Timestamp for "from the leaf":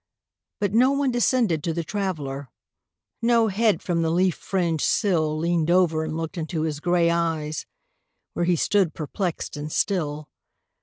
3.83-4.35